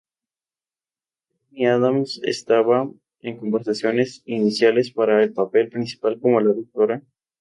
Amy 1.51 1.67
Adams 1.67 2.19
estaba 2.23 2.89
"en 3.19 3.37
conversaciones 3.37 4.23
iniciales" 4.25 4.89
para 4.89 5.21
el 5.21 5.31
papel 5.31 5.69
principal 5.69 6.19
como 6.19 6.41
la 6.41 6.55
Dra. 6.75 7.03